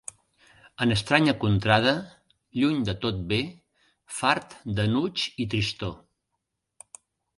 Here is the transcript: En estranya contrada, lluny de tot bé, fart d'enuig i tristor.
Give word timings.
En 0.85 0.93
estranya 0.95 1.35
contrada, 1.43 1.93
lluny 2.61 2.79
de 2.89 2.95
tot 3.05 3.19
bé, 3.33 3.39
fart 4.21 4.57
d'enuig 4.79 5.27
i 5.45 5.49
tristor. 5.55 5.97